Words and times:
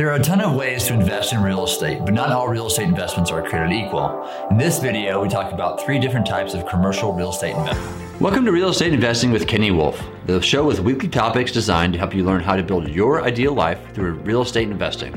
There 0.00 0.08
are 0.08 0.14
a 0.14 0.22
ton 0.22 0.40
of 0.40 0.54
ways 0.54 0.86
to 0.86 0.94
invest 0.94 1.34
in 1.34 1.42
real 1.42 1.62
estate, 1.62 2.00
but 2.06 2.14
not 2.14 2.32
all 2.32 2.48
real 2.48 2.68
estate 2.68 2.88
investments 2.88 3.30
are 3.30 3.46
created 3.46 3.70
equal. 3.70 4.26
In 4.50 4.56
this 4.56 4.78
video, 4.78 5.20
we 5.20 5.28
talk 5.28 5.52
about 5.52 5.84
three 5.84 5.98
different 5.98 6.26
types 6.26 6.54
of 6.54 6.66
commercial 6.66 7.12
real 7.12 7.28
estate 7.28 7.54
investment. 7.54 8.18
Welcome 8.18 8.46
to 8.46 8.50
Real 8.50 8.70
Estate 8.70 8.94
Investing 8.94 9.30
with 9.30 9.46
Kenny 9.46 9.70
Wolf, 9.70 10.02
the 10.24 10.40
show 10.40 10.64
with 10.64 10.80
weekly 10.80 11.10
topics 11.10 11.52
designed 11.52 11.92
to 11.92 11.98
help 11.98 12.14
you 12.14 12.24
learn 12.24 12.40
how 12.40 12.56
to 12.56 12.62
build 12.62 12.88
your 12.88 13.22
ideal 13.22 13.52
life 13.52 13.78
through 13.92 14.14
real 14.20 14.40
estate 14.40 14.70
investing. 14.70 15.12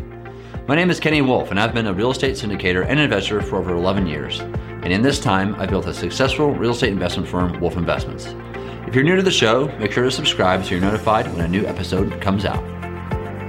My 0.67 0.75
name 0.75 0.89
is 0.89 0.99
Kenny 0.99 1.21
Wolf, 1.21 1.51
and 1.51 1.61
I've 1.61 1.73
been 1.73 1.87
a 1.87 1.93
real 1.93 2.11
estate 2.11 2.35
syndicator 2.35 2.85
and 2.85 2.99
investor 2.99 3.41
for 3.41 3.59
over 3.59 3.73
11 3.73 4.05
years. 4.05 4.41
And 4.41 4.91
in 4.91 5.01
this 5.01 5.17
time, 5.17 5.55
I've 5.61 5.69
built 5.69 5.85
a 5.85 5.93
successful 5.93 6.53
real 6.53 6.71
estate 6.71 6.91
investment 6.91 7.29
firm, 7.29 7.57
Wolf 7.61 7.77
Investments. 7.77 8.35
If 8.85 8.95
you're 8.95 9.05
new 9.05 9.15
to 9.15 9.23
the 9.23 9.31
show, 9.31 9.67
make 9.79 9.93
sure 9.93 10.03
to 10.03 10.11
subscribe 10.11 10.65
so 10.65 10.71
you're 10.71 10.81
notified 10.81 11.31
when 11.31 11.39
a 11.39 11.47
new 11.47 11.65
episode 11.65 12.19
comes 12.19 12.43
out. 12.43 12.82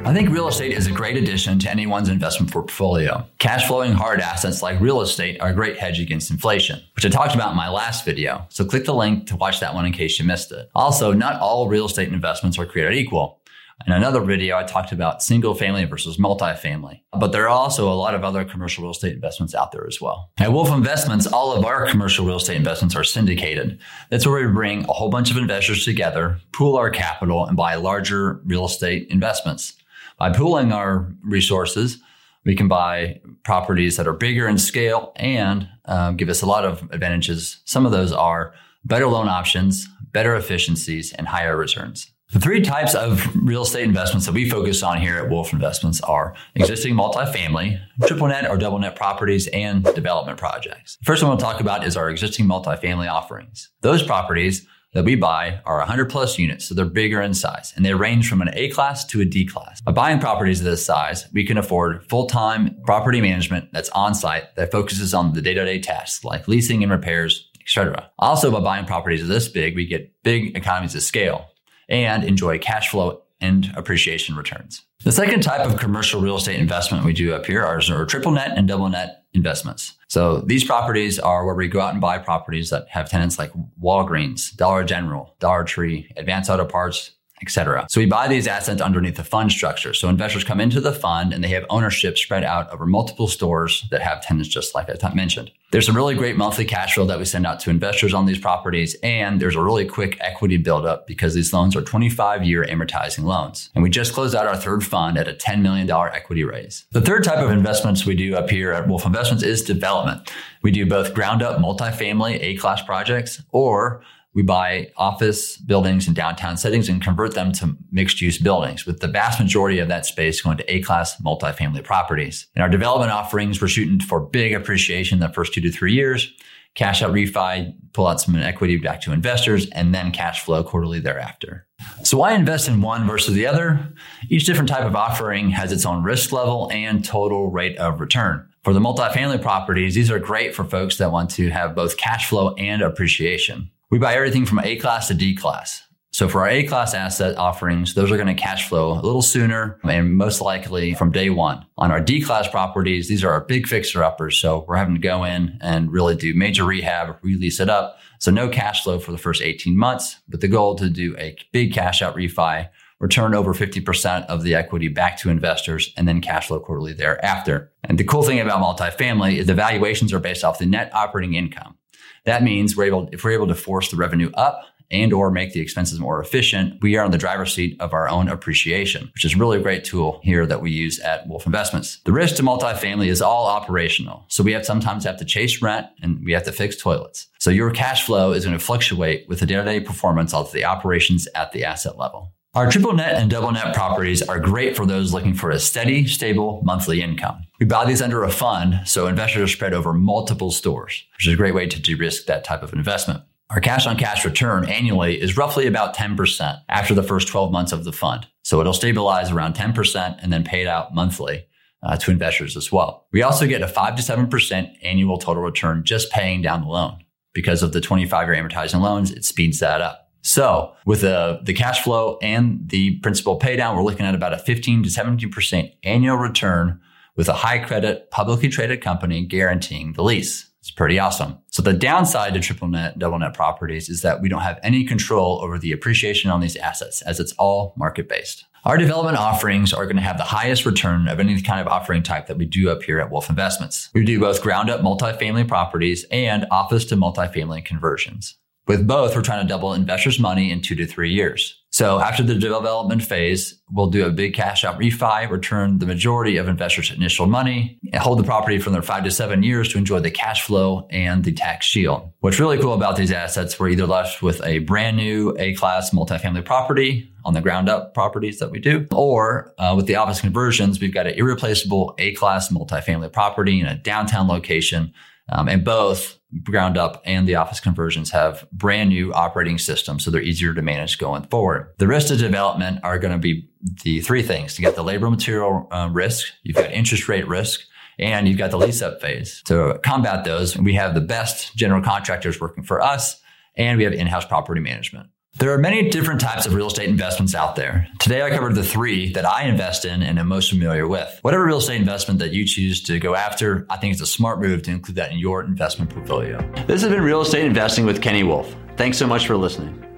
I 0.06 0.12
think 0.12 0.28
real 0.28 0.48
estate 0.48 0.72
is 0.72 0.86
a 0.86 0.92
great 0.92 1.16
addition 1.16 1.58
to 1.60 1.70
anyone's 1.70 2.10
investment 2.10 2.52
portfolio. 2.52 3.26
Cash 3.38 3.66
flowing 3.66 3.92
hard 3.92 4.20
assets 4.20 4.60
like 4.60 4.78
real 4.78 5.00
estate 5.00 5.40
are 5.40 5.48
a 5.48 5.54
great 5.54 5.78
hedge 5.78 5.98
against 5.98 6.30
inflation, 6.30 6.82
which 6.94 7.06
I 7.06 7.08
talked 7.08 7.34
about 7.34 7.52
in 7.52 7.56
my 7.56 7.70
last 7.70 8.04
video. 8.04 8.46
So 8.50 8.66
click 8.66 8.84
the 8.84 8.94
link 8.94 9.26
to 9.28 9.36
watch 9.36 9.60
that 9.60 9.72
one 9.72 9.86
in 9.86 9.92
case 9.92 10.18
you 10.18 10.26
missed 10.26 10.52
it. 10.52 10.68
Also, 10.74 11.14
not 11.14 11.40
all 11.40 11.68
real 11.68 11.86
estate 11.86 12.12
investments 12.12 12.58
are 12.58 12.66
created 12.66 12.98
equal. 12.98 13.40
In 13.86 13.94
another 13.94 14.20
video, 14.20 14.58
I 14.58 14.64
talked 14.64 14.92
about 14.92 15.22
single 15.22 15.54
family 15.54 15.86
versus 15.86 16.18
multifamily, 16.18 17.00
but 17.18 17.32
there 17.32 17.44
are 17.44 17.48
also 17.48 17.90
a 17.90 17.94
lot 17.94 18.14
of 18.14 18.24
other 18.24 18.44
commercial 18.44 18.84
real 18.84 18.92
estate 18.92 19.14
investments 19.14 19.54
out 19.54 19.72
there 19.72 19.86
as 19.86 20.02
well. 20.02 20.30
At 20.36 20.52
Wolf 20.52 20.70
Investments, 20.70 21.26
all 21.26 21.52
of 21.52 21.64
our 21.64 21.86
commercial 21.86 22.26
real 22.26 22.36
estate 22.36 22.56
investments 22.56 22.94
are 22.94 23.04
syndicated. 23.04 23.80
That's 24.10 24.26
where 24.26 24.46
we 24.46 24.52
bring 24.52 24.84
a 24.84 24.92
whole 24.92 25.08
bunch 25.08 25.30
of 25.30 25.38
investors 25.38 25.84
together, 25.84 26.40
pool 26.52 26.76
our 26.76 26.90
capital, 26.90 27.46
and 27.46 27.56
buy 27.56 27.76
larger 27.76 28.42
real 28.44 28.66
estate 28.66 29.08
investments. 29.08 29.72
By 30.18 30.32
pooling 30.32 30.72
our 30.72 31.12
resources, 31.22 31.98
we 32.44 32.54
can 32.54 32.68
buy 32.68 33.20
properties 33.42 33.96
that 33.96 34.06
are 34.06 34.12
bigger 34.12 34.46
in 34.46 34.58
scale 34.58 35.12
and 35.16 35.68
um, 35.86 36.16
give 36.16 36.28
us 36.28 36.42
a 36.42 36.46
lot 36.46 36.64
of 36.64 36.82
advantages. 36.90 37.60
Some 37.64 37.86
of 37.86 37.92
those 37.92 38.12
are 38.12 38.54
better 38.84 39.06
loan 39.06 39.28
options, 39.28 39.88
better 40.12 40.36
efficiencies, 40.36 41.12
and 41.12 41.26
higher 41.26 41.56
returns. 41.56 42.10
The 42.32 42.40
three 42.40 42.62
types 42.62 42.94
of 42.94 43.24
real 43.36 43.62
estate 43.62 43.84
investments 43.84 44.26
that 44.26 44.32
we 44.32 44.50
focus 44.50 44.82
on 44.82 45.00
here 45.00 45.18
at 45.18 45.30
Wolf 45.30 45.52
Investments 45.52 46.00
are 46.00 46.34
existing 46.56 46.94
multifamily, 46.94 47.80
triple 48.06 48.26
net 48.26 48.50
or 48.50 48.56
double 48.56 48.78
net 48.78 48.96
properties, 48.96 49.46
and 49.48 49.84
development 49.84 50.38
projects. 50.38 50.96
The 50.96 51.04
first 51.04 51.22
one 51.22 51.30
we'll 51.30 51.38
talk 51.38 51.60
about 51.60 51.86
is 51.86 51.96
our 51.96 52.10
existing 52.10 52.46
multifamily 52.46 53.08
offerings. 53.08 53.70
Those 53.82 54.02
properties 54.02 54.66
that 54.94 55.04
we 55.04 55.14
buy 55.16 55.60
are 55.66 55.78
100 55.78 56.08
plus 56.08 56.38
units, 56.38 56.64
so 56.64 56.74
they're 56.74 56.84
bigger 56.86 57.20
in 57.20 57.34
size, 57.34 57.72
and 57.76 57.84
they 57.84 57.94
range 57.94 58.28
from 58.28 58.40
an 58.40 58.50
A 58.54 58.70
class 58.70 59.04
to 59.06 59.20
a 59.20 59.24
D 59.24 59.44
class. 59.44 59.80
By 59.82 59.92
buying 59.92 60.20
properties 60.20 60.60
of 60.60 60.64
this 60.64 60.84
size, 60.84 61.26
we 61.32 61.44
can 61.44 61.58
afford 61.58 62.08
full-time 62.08 62.76
property 62.84 63.20
management 63.20 63.72
that's 63.72 63.90
on-site 63.90 64.54
that 64.56 64.72
focuses 64.72 65.12
on 65.12 65.32
the 65.34 65.42
day-to-day 65.42 65.80
tasks 65.80 66.24
like 66.24 66.48
leasing 66.48 66.82
and 66.82 66.90
repairs, 66.90 67.50
etc. 67.60 68.10
Also, 68.18 68.50
by 68.50 68.60
buying 68.60 68.86
properties 68.86 69.22
of 69.22 69.28
this 69.28 69.48
big, 69.48 69.74
we 69.76 69.84
get 69.84 70.12
big 70.22 70.56
economies 70.56 70.94
of 70.94 71.02
scale 71.02 71.50
and 71.88 72.24
enjoy 72.24 72.58
cash 72.58 72.88
flow 72.88 73.22
and 73.40 73.72
appreciation 73.76 74.36
returns. 74.36 74.82
The 75.02 75.12
second 75.12 75.42
type 75.42 75.66
of 75.66 75.78
commercial 75.78 76.20
real 76.20 76.36
estate 76.36 76.58
investment 76.58 77.04
we 77.04 77.12
do 77.12 77.34
up 77.34 77.44
here 77.44 77.62
are 77.62 78.06
triple 78.06 78.32
net 78.32 78.52
and 78.56 78.66
double 78.66 78.88
net 78.88 79.23
investments. 79.34 79.94
So 80.08 80.38
these 80.38 80.64
properties 80.64 81.18
are 81.18 81.44
where 81.44 81.54
we 81.54 81.68
go 81.68 81.80
out 81.80 81.92
and 81.92 82.00
buy 82.00 82.18
properties 82.18 82.70
that 82.70 82.88
have 82.88 83.10
tenants 83.10 83.38
like 83.38 83.52
Walgreens, 83.82 84.56
Dollar 84.56 84.84
General, 84.84 85.34
Dollar 85.40 85.64
Tree, 85.64 86.10
Advance 86.16 86.48
Auto 86.48 86.64
Parts, 86.64 87.10
etc. 87.46 87.86
So 87.88 88.00
we 88.00 88.06
buy 88.06 88.28
these 88.28 88.46
assets 88.46 88.80
underneath 88.80 89.16
the 89.16 89.24
fund 89.24 89.52
structure. 89.52 89.94
So 89.94 90.08
investors 90.08 90.44
come 90.44 90.60
into 90.60 90.80
the 90.80 90.92
fund 90.92 91.32
and 91.32 91.44
they 91.44 91.48
have 91.48 91.64
ownership 91.70 92.16
spread 92.18 92.44
out 92.44 92.70
over 92.72 92.86
multiple 92.86 93.28
stores 93.28 93.86
that 93.90 94.00
have 94.00 94.22
tenants 94.22 94.48
just 94.48 94.74
like 94.74 94.88
I 94.90 95.14
mentioned. 95.14 95.50
There's 95.70 95.88
a 95.88 95.92
really 95.92 96.14
great 96.14 96.36
monthly 96.36 96.64
cash 96.64 96.94
flow 96.94 97.04
that 97.06 97.18
we 97.18 97.24
send 97.24 97.46
out 97.46 97.58
to 97.60 97.70
investors 97.70 98.14
on 98.14 98.26
these 98.26 98.38
properties 98.38 98.94
and 99.02 99.40
there's 99.40 99.56
a 99.56 99.60
really 99.60 99.84
quick 99.84 100.16
equity 100.20 100.56
buildup 100.56 101.06
because 101.06 101.34
these 101.34 101.52
loans 101.52 101.74
are 101.74 101.82
25 101.82 102.44
year 102.44 102.64
amortizing 102.64 103.24
loans. 103.24 103.70
And 103.74 103.82
we 103.82 103.90
just 103.90 104.12
closed 104.12 104.36
out 104.36 104.46
our 104.46 104.56
third 104.56 104.84
fund 104.84 105.18
at 105.18 105.26
a 105.26 105.32
$10 105.32 105.62
million 105.62 105.90
equity 105.90 106.44
raise. 106.44 106.84
The 106.92 107.00
third 107.00 107.24
type 107.24 107.40
of 107.40 107.50
investments 107.50 108.06
we 108.06 108.14
do 108.14 108.36
up 108.36 108.50
here 108.50 108.72
at 108.72 108.86
Wolf 108.86 109.04
Investments 109.04 109.42
is 109.42 109.62
development. 109.62 110.32
We 110.62 110.70
do 110.70 110.86
both 110.86 111.12
ground 111.12 111.42
up 111.42 111.58
multifamily 111.58 112.38
A 112.40 112.56
class 112.56 112.80
projects 112.82 113.42
or 113.50 114.02
we 114.34 114.42
buy 114.42 114.90
office 114.96 115.56
buildings 115.56 116.08
in 116.08 116.14
downtown 116.14 116.56
settings 116.56 116.88
and 116.88 117.02
convert 117.02 117.34
them 117.34 117.52
to 117.52 117.76
mixed 117.92 118.20
use 118.20 118.38
buildings, 118.38 118.84
with 118.84 119.00
the 119.00 119.08
vast 119.08 119.40
majority 119.40 119.78
of 119.78 119.88
that 119.88 120.06
space 120.06 120.42
going 120.42 120.56
to 120.56 120.72
A 120.72 120.82
class 120.82 121.16
multifamily 121.22 121.84
properties. 121.84 122.46
In 122.56 122.62
our 122.62 122.68
development 122.68 123.12
offerings, 123.12 123.60
we're 123.60 123.68
shooting 123.68 124.00
for 124.00 124.20
big 124.20 124.52
appreciation 124.52 125.20
the 125.20 125.28
first 125.28 125.54
two 125.54 125.60
to 125.60 125.70
three 125.70 125.94
years, 125.94 126.32
cash 126.74 127.02
out 127.02 127.12
refi, 127.12 127.72
pull 127.92 128.08
out 128.08 128.20
some 128.20 128.34
equity 128.36 128.76
back 128.76 129.00
to 129.02 129.12
investors, 129.12 129.68
and 129.70 129.94
then 129.94 130.10
cash 130.10 130.44
flow 130.44 130.64
quarterly 130.64 130.98
thereafter. 130.98 131.66
So 132.02 132.18
why 132.18 132.32
invest 132.32 132.68
in 132.68 132.80
one 132.80 133.06
versus 133.06 133.34
the 133.34 133.46
other? 133.46 133.92
Each 134.28 134.44
different 134.44 134.68
type 134.68 134.84
of 134.84 134.96
offering 134.96 135.50
has 135.50 135.70
its 135.70 135.86
own 135.86 136.02
risk 136.02 136.32
level 136.32 136.68
and 136.72 137.04
total 137.04 137.50
rate 137.50 137.76
of 137.78 138.00
return. 138.00 138.48
For 138.64 138.72
the 138.72 138.80
multifamily 138.80 139.42
properties, 139.42 139.94
these 139.94 140.10
are 140.10 140.18
great 140.18 140.54
for 140.54 140.64
folks 140.64 140.96
that 140.98 141.12
want 141.12 141.30
to 141.32 141.50
have 141.50 141.74
both 141.74 141.96
cash 141.96 142.28
flow 142.28 142.54
and 142.54 142.82
appreciation. 142.82 143.70
We 143.94 144.00
buy 144.00 144.16
everything 144.16 144.44
from 144.44 144.58
A 144.58 144.74
class 144.74 145.06
to 145.06 145.14
D 145.14 145.36
class. 145.36 145.84
So 146.10 146.28
for 146.28 146.40
our 146.40 146.48
A 146.48 146.64
class 146.64 146.94
asset 146.94 147.38
offerings, 147.38 147.94
those 147.94 148.10
are 148.10 148.16
going 148.16 148.26
to 148.26 148.34
cash 148.34 148.68
flow 148.68 148.94
a 148.94 148.98
little 148.98 149.22
sooner 149.22 149.78
and 149.84 150.16
most 150.16 150.40
likely 150.40 150.94
from 150.94 151.12
day 151.12 151.30
one. 151.30 151.64
On 151.78 151.92
our 151.92 152.00
D 152.00 152.20
class 152.20 152.48
properties, 152.48 153.08
these 153.08 153.22
are 153.22 153.30
our 153.30 153.42
big 153.42 153.68
fixer 153.68 154.02
uppers. 154.02 154.36
So 154.36 154.64
we're 154.66 154.74
having 154.74 154.96
to 154.96 155.00
go 155.00 155.22
in 155.22 155.56
and 155.60 155.92
really 155.92 156.16
do 156.16 156.34
major 156.34 156.64
rehab, 156.64 157.18
release 157.22 157.60
it 157.60 157.70
up. 157.70 158.00
So 158.18 158.32
no 158.32 158.48
cash 158.48 158.82
flow 158.82 158.98
for 158.98 159.12
the 159.12 159.16
first 159.16 159.40
18 159.40 159.76
months, 159.76 160.16
but 160.28 160.40
the 160.40 160.48
goal 160.48 160.74
to 160.74 160.90
do 160.90 161.16
a 161.16 161.36
big 161.52 161.72
cash 161.72 162.02
out 162.02 162.16
refi, 162.16 162.68
return 162.98 163.32
over 163.32 163.54
50% 163.54 164.26
of 164.26 164.42
the 164.42 164.56
equity 164.56 164.88
back 164.88 165.18
to 165.18 165.30
investors 165.30 165.94
and 165.96 166.08
then 166.08 166.20
cash 166.20 166.48
flow 166.48 166.58
quarterly 166.58 166.94
thereafter. 166.94 167.70
And 167.84 167.96
the 167.96 168.02
cool 168.02 168.24
thing 168.24 168.40
about 168.40 168.60
multifamily 168.60 169.36
is 169.36 169.46
the 169.46 169.54
valuations 169.54 170.12
are 170.12 170.18
based 170.18 170.42
off 170.42 170.58
the 170.58 170.66
net 170.66 170.92
operating 170.92 171.34
income. 171.34 171.76
That 172.24 172.42
means 172.42 172.76
we're 172.76 172.84
able, 172.84 173.08
if 173.12 173.24
we're 173.24 173.32
able 173.32 173.48
to 173.48 173.54
force 173.54 173.90
the 173.90 173.96
revenue 173.96 174.30
up 174.34 174.62
and 174.90 175.12
or 175.12 175.30
make 175.30 175.52
the 175.52 175.60
expenses 175.60 175.98
more 175.98 176.20
efficient, 176.20 176.80
we 176.82 176.96
are 176.96 177.04
on 177.04 177.10
the 177.10 177.18
driver's 177.18 177.54
seat 177.54 177.76
of 177.80 177.94
our 177.94 178.08
own 178.08 178.28
appreciation, 178.28 179.10
which 179.14 179.24
is 179.24 179.34
really 179.34 179.58
a 179.58 179.62
great 179.62 179.82
tool 179.82 180.20
here 180.22 180.46
that 180.46 180.60
we 180.60 180.70
use 180.70 181.00
at 181.00 181.26
Wolf 181.26 181.46
Investments. 181.46 182.00
The 182.04 182.12
risk 182.12 182.36
to 182.36 182.42
multifamily 182.42 183.08
is 183.08 183.22
all 183.22 183.46
operational. 183.46 184.24
So 184.28 184.42
we 184.42 184.52
have 184.52 184.66
sometimes 184.66 185.04
have 185.04 185.16
to 185.18 185.24
chase 185.24 185.62
rent 185.62 185.86
and 186.02 186.24
we 186.24 186.32
have 186.32 186.44
to 186.44 186.52
fix 186.52 186.76
toilets. 186.76 187.28
So 187.38 187.50
your 187.50 187.70
cash 187.70 188.04
flow 188.04 188.32
is 188.32 188.44
going 188.44 188.56
to 188.56 188.64
fluctuate 188.64 189.28
with 189.28 189.40
the 189.40 189.46
day-to-day 189.46 189.80
performance 189.80 190.34
of 190.34 190.52
the 190.52 190.64
operations 190.64 191.26
at 191.34 191.52
the 191.52 191.64
asset 191.64 191.98
level. 191.98 192.32
Our 192.54 192.70
triple 192.70 192.92
net 192.92 193.20
and 193.20 193.28
double 193.28 193.50
net 193.50 193.74
properties 193.74 194.22
are 194.22 194.38
great 194.38 194.76
for 194.76 194.86
those 194.86 195.12
looking 195.12 195.34
for 195.34 195.50
a 195.50 195.58
steady, 195.58 196.06
stable 196.06 196.62
monthly 196.64 197.02
income. 197.02 197.44
We 197.58 197.66
buy 197.66 197.84
these 197.84 198.00
under 198.00 198.22
a 198.22 198.30
fund, 198.30 198.80
so 198.86 199.08
investors 199.08 199.42
are 199.42 199.52
spread 199.52 199.74
over 199.74 199.92
multiple 199.92 200.52
stores, 200.52 201.02
which 201.16 201.26
is 201.26 201.34
a 201.34 201.36
great 201.36 201.52
way 201.52 201.66
to 201.66 201.82
de-risk 201.82 202.26
that 202.26 202.44
type 202.44 202.62
of 202.62 202.72
investment. 202.72 203.24
Our 203.50 203.58
cash 203.58 203.88
on 203.88 203.96
cash 203.96 204.24
return 204.24 204.66
annually 204.66 205.20
is 205.20 205.36
roughly 205.36 205.66
about 205.66 205.96
10% 205.96 206.62
after 206.68 206.94
the 206.94 207.02
first 207.02 207.26
12 207.26 207.50
months 207.50 207.72
of 207.72 207.82
the 207.82 207.92
fund. 207.92 208.28
So 208.44 208.60
it'll 208.60 208.72
stabilize 208.72 209.32
around 209.32 209.56
10% 209.56 210.18
and 210.22 210.32
then 210.32 210.44
pay 210.44 210.62
it 210.62 210.68
out 210.68 210.94
monthly 210.94 211.48
uh, 211.82 211.96
to 211.96 212.12
investors 212.12 212.56
as 212.56 212.70
well. 212.70 213.08
We 213.10 213.22
also 213.22 213.48
get 213.48 213.62
a 213.62 213.68
5 213.68 213.96
to 213.96 214.02
7% 214.02 214.76
annual 214.80 215.18
total 215.18 215.42
return 215.42 215.82
just 215.82 216.12
paying 216.12 216.40
down 216.40 216.60
the 216.60 216.68
loan. 216.68 217.04
Because 217.32 217.64
of 217.64 217.72
the 217.72 217.80
25 217.80 218.28
year 218.28 218.36
amortizing 218.36 218.80
loans, 218.80 219.10
it 219.10 219.24
speeds 219.24 219.58
that 219.58 219.80
up. 219.80 220.03
So 220.24 220.72
with 220.86 221.02
the, 221.02 221.40
the 221.42 221.52
cash 221.52 221.84
flow 221.84 222.18
and 222.22 222.66
the 222.70 222.98
principal 223.00 223.38
paydown, 223.38 223.76
we're 223.76 223.82
looking 223.82 224.06
at 224.06 224.14
about 224.14 224.32
a 224.32 224.38
15 224.38 224.82
to 224.82 224.88
17% 224.88 225.72
annual 225.84 226.16
return 226.16 226.80
with 227.14 227.28
a 227.28 227.34
high 227.34 227.58
credit 227.58 228.10
publicly 228.10 228.48
traded 228.48 228.80
company 228.80 229.26
guaranteeing 229.26 229.92
the 229.92 230.02
lease. 230.02 230.50
It's 230.60 230.70
pretty 230.70 230.98
awesome. 230.98 231.38
So 231.50 231.60
the 231.60 231.74
downside 231.74 232.32
to 232.32 232.40
triple 232.40 232.68
net, 232.68 232.98
double 232.98 233.18
net 233.18 233.34
properties 233.34 233.90
is 233.90 234.00
that 234.00 234.22
we 234.22 234.30
don't 234.30 234.40
have 234.40 234.58
any 234.62 234.84
control 234.84 235.40
over 235.42 235.58
the 235.58 235.72
appreciation 235.72 236.30
on 236.30 236.40
these 236.40 236.56
assets 236.56 237.02
as 237.02 237.20
it's 237.20 237.32
all 237.32 237.74
market 237.76 238.08
based. 238.08 238.46
Our 238.64 238.78
development 238.78 239.18
offerings 239.18 239.74
are 239.74 239.84
going 239.84 239.96
to 239.96 240.02
have 240.02 240.16
the 240.16 240.24
highest 240.24 240.64
return 240.64 241.06
of 241.06 241.20
any 241.20 241.38
kind 241.42 241.60
of 241.60 241.66
offering 241.66 242.02
type 242.02 242.28
that 242.28 242.38
we 242.38 242.46
do 242.46 242.70
up 242.70 242.82
here 242.82 242.98
at 242.98 243.10
Wolf 243.10 243.28
Investments. 243.28 243.90
We 243.92 244.06
do 244.06 244.18
both 244.18 244.40
ground 244.40 244.70
up 244.70 244.80
multifamily 244.80 245.46
properties 245.46 246.06
and 246.10 246.46
office 246.50 246.86
to 246.86 246.96
multifamily 246.96 247.62
conversions. 247.62 248.36
With 248.66 248.86
both, 248.86 249.14
we're 249.14 249.22
trying 249.22 249.46
to 249.46 249.48
double 249.48 249.74
investors' 249.74 250.18
money 250.18 250.50
in 250.50 250.62
two 250.62 250.74
to 250.76 250.86
three 250.86 251.12
years. 251.12 251.60
So 251.68 251.98
after 252.00 252.22
the 252.22 252.36
development 252.36 253.02
phase, 253.02 253.60
we'll 253.70 253.88
do 253.88 254.06
a 254.06 254.10
big 254.10 254.32
cash 254.32 254.64
out 254.64 254.78
refi, 254.78 255.28
return 255.28 255.80
the 255.80 255.86
majority 255.86 256.38
of 256.38 256.48
investors' 256.48 256.90
initial 256.90 257.26
money, 257.26 257.78
and 257.92 258.00
hold 258.00 258.20
the 258.20 258.24
property 258.24 258.58
for 258.58 258.70
their 258.70 258.80
five 258.80 259.04
to 259.04 259.10
seven 259.10 259.42
years 259.42 259.68
to 259.70 259.78
enjoy 259.78 259.98
the 260.00 260.10
cash 260.10 260.46
flow 260.46 260.86
and 260.90 261.24
the 261.24 261.32
tax 261.32 261.66
shield. 261.66 262.10
What's 262.20 262.38
really 262.38 262.58
cool 262.58 262.72
about 262.74 262.96
these 262.96 263.12
assets, 263.12 263.58
we're 263.58 263.70
either 263.70 263.86
left 263.86 264.22
with 264.22 264.40
a 264.46 264.60
brand 264.60 264.96
new 264.96 265.36
A-class 265.38 265.90
multifamily 265.90 266.44
property 266.44 267.12
on 267.24 267.34
the 267.34 267.40
ground 267.40 267.68
up 267.68 267.92
properties 267.92 268.38
that 268.38 268.50
we 268.50 268.60
do, 268.60 268.86
or 268.92 269.52
uh, 269.58 269.74
with 269.76 269.86
the 269.86 269.96
office 269.96 270.20
conversions, 270.20 270.80
we've 270.80 270.94
got 270.94 271.06
an 271.06 271.14
irreplaceable 271.14 271.94
A-class 271.98 272.50
multifamily 272.50 273.12
property 273.12 273.60
in 273.60 273.66
a 273.66 273.76
downtown 273.76 274.28
location 274.28 274.94
um, 275.28 275.48
and 275.48 275.64
both 275.64 276.18
ground 276.42 276.76
up 276.76 277.00
and 277.04 277.28
the 277.28 277.36
office 277.36 277.60
conversions 277.60 278.10
have 278.10 278.46
brand 278.52 278.90
new 278.90 279.12
operating 279.12 279.58
systems, 279.58 280.04
so 280.04 280.10
they're 280.10 280.22
easier 280.22 280.52
to 280.52 280.62
manage 280.62 280.98
going 280.98 281.22
forward. 281.24 281.72
The 281.78 281.86
risks 281.86 282.10
of 282.10 282.18
development 282.18 282.80
are 282.82 282.98
going 282.98 283.12
to 283.12 283.18
be 283.18 283.48
the 283.84 284.00
three 284.00 284.22
things. 284.22 284.58
You 284.58 284.64
got 284.64 284.74
the 284.74 284.84
labor 284.84 285.08
material 285.10 285.68
uh, 285.70 285.88
risk, 285.92 286.32
you've 286.42 286.56
got 286.56 286.72
interest 286.72 287.08
rate 287.08 287.28
risk, 287.28 287.60
and 287.98 288.26
you've 288.26 288.38
got 288.38 288.50
the 288.50 288.58
lease 288.58 288.82
up 288.82 289.00
phase. 289.00 289.42
To 289.46 289.78
combat 289.84 290.24
those, 290.24 290.56
we 290.58 290.74
have 290.74 290.94
the 290.94 291.00
best 291.00 291.54
general 291.54 291.82
contractors 291.82 292.40
working 292.40 292.64
for 292.64 292.80
us, 292.80 293.20
and 293.56 293.78
we 293.78 293.84
have 293.84 293.92
in-house 293.92 294.24
property 294.24 294.60
management. 294.60 295.08
There 295.36 295.52
are 295.52 295.58
many 295.58 295.90
different 295.90 296.20
types 296.20 296.46
of 296.46 296.54
real 296.54 296.68
estate 296.68 296.88
investments 296.88 297.34
out 297.34 297.56
there. 297.56 297.88
Today, 297.98 298.22
I 298.22 298.30
covered 298.30 298.54
the 298.54 298.62
three 298.62 299.12
that 299.14 299.24
I 299.24 299.44
invest 299.44 299.84
in 299.84 300.00
and 300.00 300.16
am 300.16 300.28
most 300.28 300.48
familiar 300.48 300.86
with. 300.86 301.18
Whatever 301.22 301.44
real 301.44 301.58
estate 301.58 301.80
investment 301.80 302.20
that 302.20 302.32
you 302.32 302.46
choose 302.46 302.80
to 302.84 303.00
go 303.00 303.16
after, 303.16 303.66
I 303.68 303.76
think 303.78 303.92
it's 303.92 304.00
a 304.00 304.06
smart 304.06 304.40
move 304.40 304.62
to 304.62 304.70
include 304.70 304.94
that 304.94 305.10
in 305.10 305.18
your 305.18 305.42
investment 305.42 305.90
portfolio. 305.90 306.38
This 306.68 306.82
has 306.82 306.90
been 306.90 307.02
Real 307.02 307.20
Estate 307.20 307.46
Investing 307.46 307.84
with 307.84 308.00
Kenny 308.00 308.22
Wolf. 308.22 308.54
Thanks 308.76 308.96
so 308.96 309.08
much 309.08 309.26
for 309.26 309.36
listening. 309.36 309.93